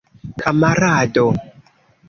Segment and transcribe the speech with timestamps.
[0.41, 1.27] kamarado